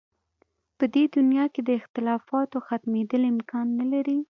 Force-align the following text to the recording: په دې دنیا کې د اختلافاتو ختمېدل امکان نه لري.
په 0.77 0.85
دې 0.93 1.03
دنیا 1.15 1.45
کې 1.53 1.61
د 1.67 1.69
اختلافاتو 1.79 2.57
ختمېدل 2.67 3.21
امکان 3.33 3.67
نه 3.79 3.85
لري. 3.93 4.19